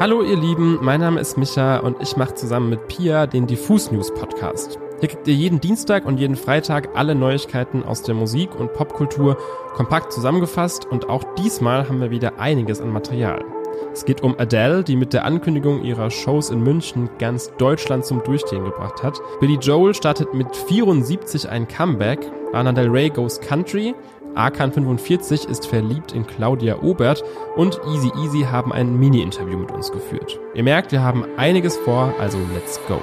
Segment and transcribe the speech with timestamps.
[0.00, 3.92] Hallo ihr Lieben, mein Name ist Micha und ich mache zusammen mit Pia den Diffus
[3.92, 4.78] News Podcast.
[4.98, 9.36] Hier kriegt ihr jeden Dienstag und jeden Freitag alle Neuigkeiten aus der Musik- und Popkultur
[9.74, 13.44] kompakt zusammengefasst und auch diesmal haben wir wieder einiges an Material.
[13.92, 18.22] Es geht um Adele, die mit der Ankündigung ihrer Shows in München ganz Deutschland zum
[18.22, 19.20] Durchstehen gebracht hat.
[19.38, 22.20] Billy Joel startet mit 74 ein Comeback.
[22.54, 23.94] Lana Del Rey goes Country.
[24.34, 27.22] Arkan 45 ist verliebt in Claudia Obert
[27.56, 30.38] und Easy Easy haben ein Mini-Interview mit uns geführt.
[30.54, 33.00] Ihr merkt, wir haben einiges vor, also let's go.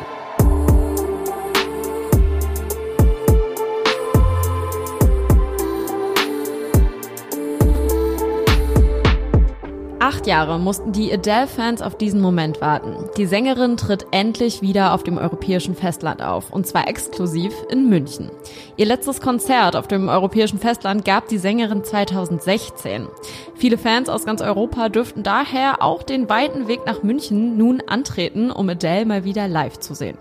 [10.08, 13.10] Acht Jahre mussten die Adele-Fans auf diesen Moment warten.
[13.18, 18.32] Die Sängerin tritt endlich wieder auf dem europäischen Festland auf, und zwar exklusiv in München.
[18.78, 23.10] Ihr letztes Konzert auf dem europäischen Festland gab die Sängerin 2016.
[23.56, 28.50] Viele Fans aus ganz Europa dürften daher auch den weiten Weg nach München nun antreten,
[28.50, 30.18] um Adele mal wieder live zu sehen.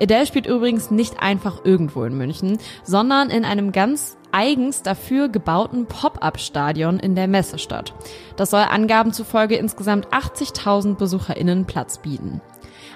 [0.00, 5.86] Adele spielt übrigens nicht einfach irgendwo in München, sondern in einem ganz eigens dafür gebauten
[5.86, 7.92] Pop-up-Stadion in der Messestadt.
[8.36, 12.40] Das soll Angaben zufolge insgesamt 80.000 BesucherInnen Platz bieten.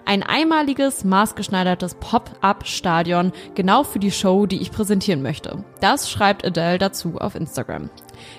[0.06, 5.64] Ein einmaliges, maßgeschneidertes Pop-up-Stadion genau für die Show, die ich präsentieren möchte.
[5.80, 7.88] Das schreibt Adele dazu auf Instagram.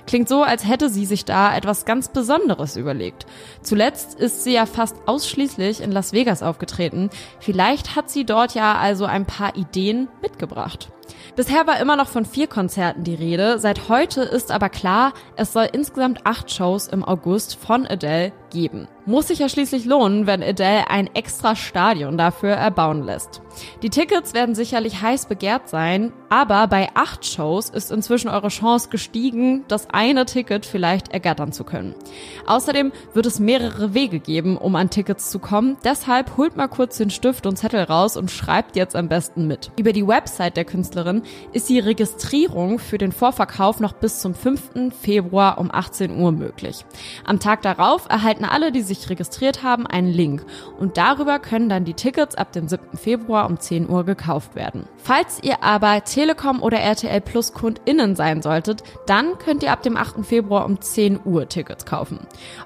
[0.05, 3.25] Klingt so, als hätte sie sich da etwas ganz Besonderes überlegt.
[3.63, 7.09] Zuletzt ist sie ja fast ausschließlich in Las Vegas aufgetreten.
[7.39, 10.89] Vielleicht hat sie dort ja also ein paar Ideen mitgebracht.
[11.35, 13.59] Bisher war immer noch von vier Konzerten die Rede.
[13.59, 18.87] Seit heute ist aber klar, es soll insgesamt acht Shows im August von Adele geben.
[19.05, 23.41] Muss sich ja schließlich lohnen, wenn Adele ein extra Stadion dafür erbauen lässt.
[23.83, 28.89] Die Tickets werden sicherlich heiß begehrt sein, aber bei acht Shows ist inzwischen eure Chance
[28.89, 31.93] gestiegen, das eine Ticket vielleicht ergattern zu können.
[32.47, 35.77] Außerdem wird es mehrere Wege geben, um an Tickets zu kommen.
[35.83, 39.71] Deshalb holt mal kurz den Stift und Zettel raus und schreibt jetzt am besten mit.
[39.77, 40.65] Über die Website der
[40.95, 44.93] Künstlerin ist die Registrierung für den Vorverkauf noch bis zum 5.
[44.97, 46.85] Februar um 18 Uhr möglich.
[47.25, 50.45] Am Tag darauf erhalten alle, die sich registriert haben, einen Link
[50.79, 52.97] und darüber können dann die Tickets ab dem 7.
[52.97, 54.87] Februar um 10 Uhr gekauft werden.
[54.97, 59.97] Falls ihr aber Telekom oder RTL Plus KundInnen sein solltet, dann könnt ihr ab dem
[59.97, 60.25] 8.
[60.25, 62.19] Februar um 10 Uhr Tickets kaufen.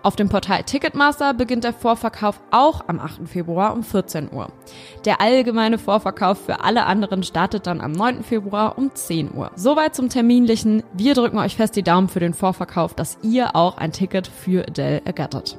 [0.03, 3.27] Auf dem Portal Ticketmaster beginnt der Vorverkauf auch am 8.
[3.27, 4.49] Februar um 14 Uhr.
[5.05, 8.18] Der allgemeine Vorverkauf für alle anderen startet dann am 9.
[8.23, 9.51] Februar um 10 Uhr.
[9.55, 10.83] Soweit zum Terminlichen.
[10.93, 14.67] Wir drücken euch fest die Daumen für den Vorverkauf, dass ihr auch ein Ticket für
[14.67, 15.57] Adele ergattert.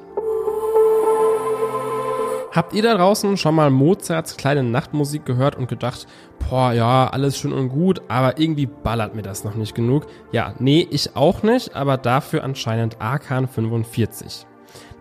[2.52, 6.08] Habt ihr da draußen schon mal Mozarts kleine Nachtmusik gehört und gedacht,
[6.48, 10.06] boah, ja, alles schön und gut, aber irgendwie ballert mir das noch nicht genug?
[10.32, 14.46] Ja, nee, ich auch nicht, aber dafür anscheinend Arkan 45.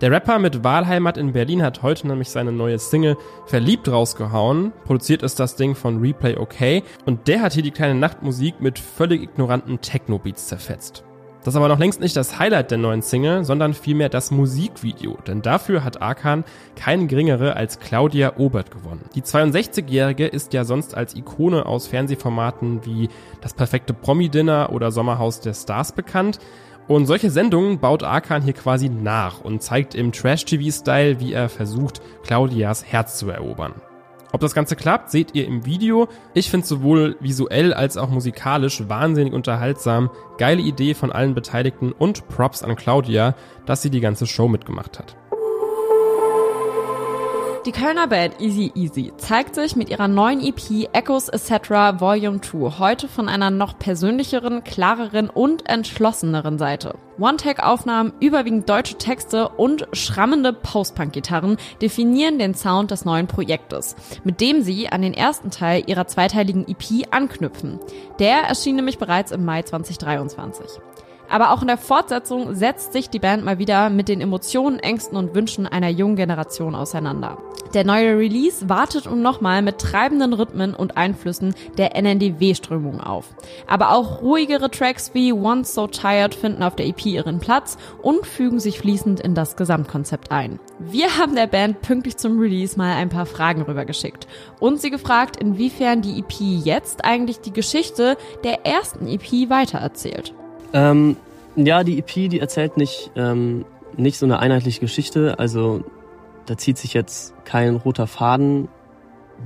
[0.02, 4.72] Der Rapper mit Wahlheimat in Berlin hat heute nämlich seine neue Single Verliebt rausgehauen.
[4.86, 8.80] Produziert ist das Ding von Replay OK und der hat hier die kleine Nachtmusik mit
[8.80, 11.04] völlig ignoranten Techno-Beats zerfetzt.
[11.44, 15.18] Das ist aber noch längst nicht das Highlight der neuen Single, sondern vielmehr das Musikvideo,
[15.26, 16.44] denn dafür hat Arkan
[16.76, 19.06] keine geringere als Claudia Obert gewonnen.
[19.16, 23.08] Die 62-Jährige ist ja sonst als Ikone aus Fernsehformaten wie
[23.40, 26.40] Das perfekte Promi-Dinner oder Sommerhaus der Stars bekannt.
[26.90, 32.02] Und solche Sendungen baut Arkan hier quasi nach und zeigt im Trash-TV-Style, wie er versucht,
[32.24, 33.76] Claudias Herz zu erobern.
[34.32, 36.08] Ob das Ganze klappt, seht ihr im Video.
[36.34, 40.10] Ich finde sowohl visuell als auch musikalisch wahnsinnig unterhaltsam.
[40.40, 43.36] Geile Idee von allen Beteiligten und Props an Claudia,
[43.68, 45.16] dass sie die ganze Show mitgemacht hat.
[47.66, 51.70] Die Kölner Band Easy Easy zeigt sich mit ihrer neuen EP Echoes Etc.
[52.00, 56.96] Volume 2 heute von einer noch persönlicheren, klareren und entschlosseneren Seite.
[57.20, 64.62] One-Take-Aufnahmen, überwiegend deutsche Texte und schrammende Post-Punk-Gitarren definieren den Sound des neuen Projektes, mit dem
[64.62, 67.80] sie an den ersten Teil ihrer zweiteiligen EP anknüpfen.
[68.20, 70.80] Der erschien nämlich bereits im Mai 2023.
[71.30, 75.18] Aber auch in der Fortsetzung setzt sich die Band mal wieder mit den Emotionen, Ängsten
[75.18, 77.38] und Wünschen einer jungen Generation auseinander.
[77.74, 83.28] Der neue Release wartet nun nochmal mit treibenden Rhythmen und Einflüssen der NNDW-Strömung auf.
[83.68, 88.26] Aber auch ruhigere Tracks wie Once So Tired finden auf der EP ihren Platz und
[88.26, 90.60] fügen sich fließend in das Gesamtkonzept ein.
[90.80, 94.28] Wir haben der Band pünktlich zum Release mal ein paar Fragen rübergeschickt
[94.60, 100.34] und sie gefragt, inwiefern die EP jetzt eigentlich die Geschichte der ersten EP weitererzählt.
[100.74, 101.18] Ähm,
[101.56, 103.66] ja, die EP, die erzählt nicht, ähm,
[103.98, 105.40] nicht so eine einheitliche Geschichte.
[105.40, 105.84] Also
[106.46, 108.68] da zieht sich jetzt kein roter Faden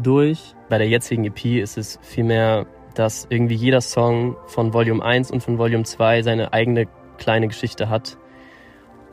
[0.01, 0.55] durch.
[0.69, 2.65] Bei der jetzigen EP ist es vielmehr,
[2.95, 6.87] dass irgendwie jeder Song von Volume 1 und von Volume 2 seine eigene
[7.17, 8.17] kleine Geschichte hat.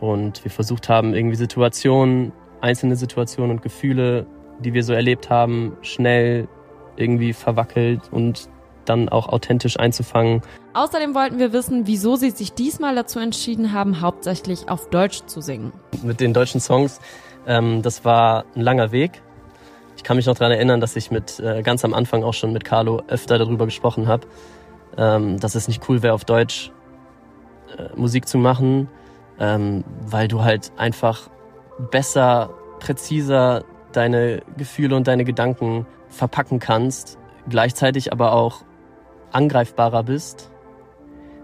[0.01, 4.27] Und wir versucht haben, irgendwie Situationen einzelne Situationen und Gefühle,
[4.61, 6.49] die wir so erlebt haben, schnell
[6.97, 8.49] irgendwie verwackelt und
[8.85, 10.43] dann auch authentisch einzufangen.
[10.75, 15.41] Außerdem wollten wir wissen, wieso sie sich diesmal dazu entschieden haben, hauptsächlich auf Deutsch zu
[15.41, 15.73] singen.
[16.03, 17.01] Mit den deutschen Songs,
[17.47, 19.23] ähm, das war ein langer Weg.
[19.97, 22.53] Ich kann mich noch daran erinnern, dass ich mit äh, ganz am Anfang auch schon
[22.53, 24.27] mit Carlo öfter darüber gesprochen habe,
[24.97, 26.73] ähm, dass es nicht cool wäre, auf Deutsch
[27.77, 28.89] äh, Musik zu machen,
[29.39, 31.29] ähm, weil du halt einfach
[31.91, 37.19] besser, präziser deine Gefühle und deine Gedanken verpacken kannst,
[37.49, 38.63] gleichzeitig aber auch
[39.33, 40.51] angreifbarer bist,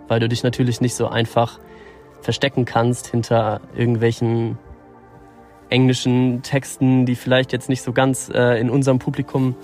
[0.09, 1.61] weil du dich natürlich nicht so einfach
[2.21, 4.59] verstecken kannst hinter irgendwelchen
[5.69, 9.57] englischen Texten, die vielleicht jetzt nicht so ganz äh, in unserem Publikum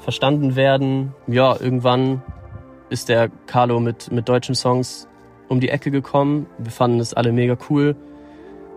[0.00, 1.14] verstanden werden.
[1.26, 2.22] Ja, irgendwann
[2.90, 5.08] ist der Carlo mit, mit deutschen Songs
[5.48, 6.46] um die Ecke gekommen.
[6.58, 7.96] Wir fanden es alle mega cool.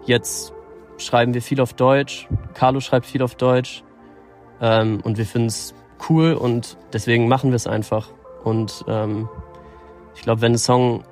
[0.06, 0.54] Jetzt
[0.98, 2.28] schreiben wir viel auf Deutsch.
[2.54, 3.84] Carlo schreibt viel auf Deutsch.
[4.62, 5.74] Ähm, und wir finden es
[6.10, 8.10] cool und deswegen machen wir es einfach.
[8.44, 9.30] Und ähm,
[10.16, 11.04] ich glaube, wenn ein Song,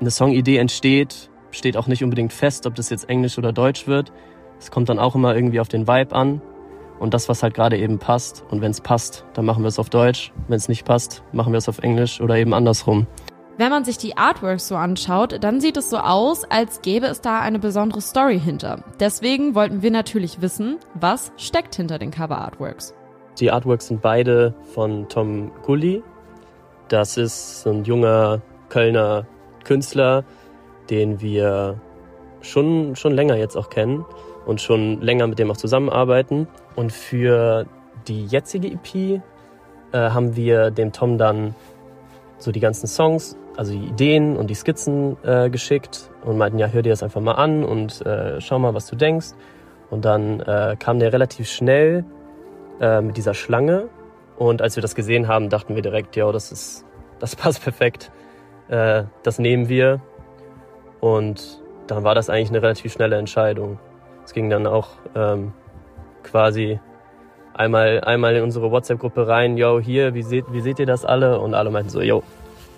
[0.00, 4.12] eine Songidee entsteht, steht auch nicht unbedingt fest, ob das jetzt Englisch oder Deutsch wird.
[4.58, 6.40] Es kommt dann auch immer irgendwie auf den Vibe an
[6.98, 8.44] und das, was halt gerade eben passt.
[8.50, 10.32] Und wenn es passt, dann machen wir es auf Deutsch.
[10.48, 13.06] Wenn es nicht passt, machen wir es auf Englisch oder eben andersrum.
[13.58, 17.22] Wenn man sich die Artworks so anschaut, dann sieht es so aus, als gäbe es
[17.22, 18.84] da eine besondere Story hinter.
[19.00, 22.94] Deswegen wollten wir natürlich wissen, was steckt hinter den Cover Artworks.
[23.40, 26.02] Die Artworks sind beide von Tom Gully.
[26.88, 29.26] Das ist ein junger Kölner
[29.64, 30.24] Künstler,
[30.88, 31.80] den wir
[32.40, 34.04] schon, schon länger jetzt auch kennen
[34.46, 36.46] und schon länger mit dem auch zusammenarbeiten.
[36.76, 37.66] Und für
[38.06, 39.20] die jetzige EP äh,
[39.92, 41.54] haben wir dem Tom dann
[42.38, 46.68] so die ganzen Songs, also die Ideen und die Skizzen äh, geschickt und meinten, ja,
[46.68, 49.28] hör dir das einfach mal an und äh, schau mal, was du denkst.
[49.90, 52.04] Und dann äh, kam der relativ schnell
[52.80, 53.88] äh, mit dieser Schlange.
[54.36, 56.84] Und als wir das gesehen haben, dachten wir direkt, ja, das ist,
[57.18, 58.10] das passt perfekt.
[58.68, 60.00] Äh, das nehmen wir.
[61.00, 63.78] Und dann war das eigentlich eine relativ schnelle Entscheidung.
[64.24, 65.52] Es ging dann auch ähm,
[66.22, 66.80] quasi
[67.54, 71.40] einmal, einmal in unsere WhatsApp-Gruppe rein, yo, hier, wie seht, wie seht ihr das alle?
[71.40, 72.22] Und alle meinten so, yo,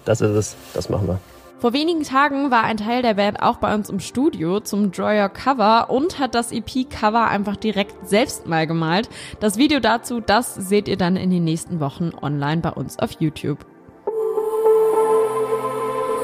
[0.05, 1.20] das ist es, das machen wir.
[1.60, 5.20] Vor wenigen Tagen war ein Teil der Band auch bei uns im Studio zum Draw
[5.20, 9.08] Your Cover und hat das EP-Cover einfach direkt selbst mal gemalt.
[9.40, 13.10] Das Video dazu, das seht ihr dann in den nächsten Wochen online bei uns auf
[13.19, 13.66] YouTube.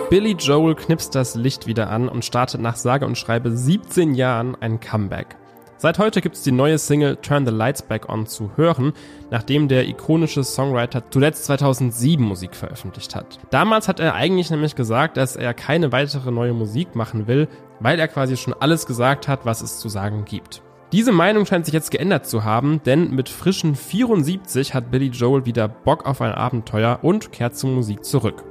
[0.08, 4.56] Billy Joel knipst das Licht wieder an und startet nach sage und schreibe 17 Jahren
[4.60, 5.36] ein Comeback.
[5.84, 8.94] Seit heute gibt es die neue Single Turn the Lights Back On zu hören,
[9.30, 13.38] nachdem der ikonische Songwriter zuletzt 2007 Musik veröffentlicht hat.
[13.50, 17.48] Damals hat er eigentlich nämlich gesagt, dass er keine weitere neue Musik machen will,
[17.80, 20.62] weil er quasi schon alles gesagt hat, was es zu sagen gibt.
[20.90, 25.44] Diese Meinung scheint sich jetzt geändert zu haben, denn mit frischen 74 hat Billy Joel
[25.44, 28.42] wieder Bock auf ein Abenteuer und kehrt zur Musik zurück.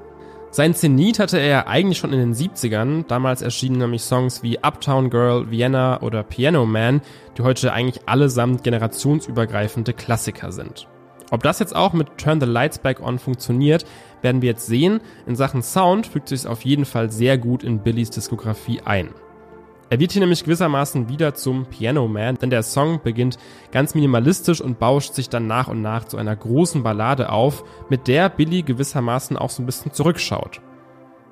[0.53, 3.07] Sein Zenit hatte er eigentlich schon in den 70ern.
[3.07, 7.01] Damals erschienen nämlich Songs wie Uptown Girl, Vienna oder Piano Man,
[7.35, 10.87] die heute eigentlich allesamt generationsübergreifende Klassiker sind.
[11.31, 13.83] Ob das jetzt auch mit Turn the Lights Back On funktioniert,
[14.21, 15.01] werden wir jetzt sehen.
[15.25, 19.09] In Sachen Sound fügt sich auf jeden Fall sehr gut in Billys Diskografie ein.
[19.93, 23.37] Er wird hier nämlich gewissermaßen wieder zum Piano Man, denn der Song beginnt
[23.71, 28.07] ganz minimalistisch und bauscht sich dann nach und nach zu einer großen Ballade auf, mit
[28.07, 30.61] der Billy gewissermaßen auch so ein bisschen zurückschaut.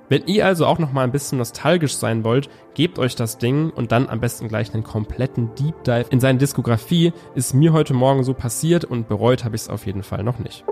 [0.09, 3.71] Wenn ihr also auch noch mal ein bisschen nostalgisch sein wollt, gebt euch das Ding
[3.71, 7.13] und dann am besten gleich einen kompletten Deep Dive in seine Diskografie.
[7.33, 10.37] Ist mir heute Morgen so passiert und bereut habe ich es auf jeden Fall noch
[10.37, 10.65] nicht.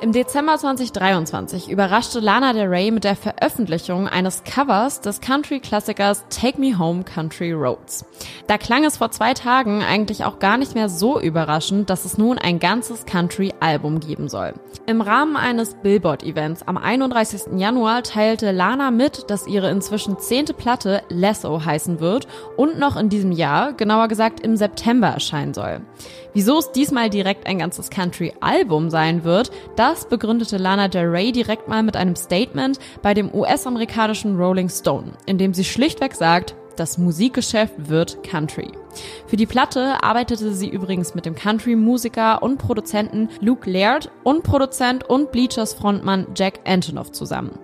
[0.00, 6.60] Im Dezember 2023 überraschte Lana Del Rey mit der Veröffentlichung eines Covers des Country-Klassikers Take
[6.60, 8.04] Me Home Country Roads.
[8.46, 12.16] Da klang es vor zwei Tagen eigentlich auch gar nicht mehr so überraschend, dass es
[12.16, 14.54] nun ein ganzes Country-Album geben soll.
[14.86, 17.58] Im Rahmen eines Billboard-Events am 31.
[17.58, 23.08] Januar teilte Lana mit, dass ihre inzwischen zehnte Platte Lesso heißen wird und noch in
[23.08, 25.80] diesem Jahr, genauer gesagt im September erscheinen soll.
[26.34, 29.50] Wieso es diesmal direkt ein ganzes Country-Album sein wird,
[29.88, 35.12] das begründete Lana Del Rey direkt mal mit einem Statement bei dem US-amerikanischen Rolling Stone,
[35.24, 38.72] in dem sie schlichtweg sagt, das Musikgeschäft wird Country.
[39.26, 45.08] Für die Platte arbeitete sie übrigens mit dem Country-Musiker und Produzenten Luke Laird und Produzent
[45.08, 47.58] und Bleachers-Frontmann Jack Antonoff zusammen.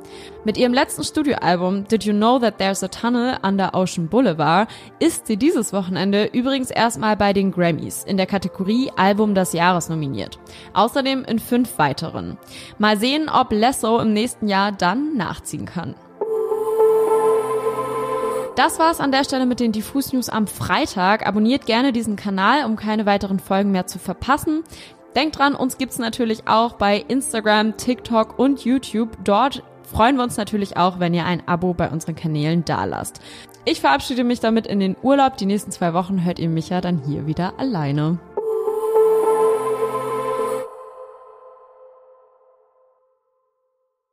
[0.45, 4.69] Mit ihrem letzten Studioalbum Did You Know That There's a Tunnel Under Ocean Boulevard
[4.99, 9.89] ist sie dieses Wochenende übrigens erstmal bei den Grammys in der Kategorie Album des Jahres
[9.89, 10.39] nominiert.
[10.75, 12.37] Außerdem in fünf weiteren.
[12.79, 15.95] Mal sehen, ob Lesso im nächsten Jahr dann nachziehen kann.
[18.57, 21.27] Das war's an der Stelle mit den Diffus News am Freitag.
[21.27, 24.63] Abonniert gerne diesen Kanal, um keine weiteren Folgen mehr zu verpassen.
[25.17, 29.19] Denkt dran, uns gibt's natürlich auch bei Instagram, TikTok und YouTube.
[29.25, 33.21] Dort freuen wir uns natürlich auch, wenn ihr ein Abo bei unseren Kanälen dalasst.
[33.65, 35.37] Ich verabschiede mich damit in den Urlaub.
[35.37, 38.19] Die nächsten zwei Wochen hört ihr mich ja dann hier wieder alleine.